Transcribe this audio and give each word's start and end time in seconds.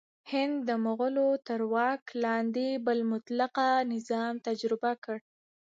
هند 0.31 0.55
د 0.67 0.69
مغولو 0.85 1.27
تر 1.47 1.59
واک 1.73 2.03
لاندې 2.23 2.67
بل 2.85 2.99
مطلقه 3.11 3.67
نظام 3.93 4.33
تجربه 4.47 4.91
کړ. 5.03 5.17